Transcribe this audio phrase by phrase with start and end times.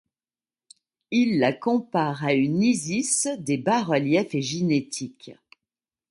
[1.11, 5.29] Il la compare à une Isis des bas-reliefs éginétiques.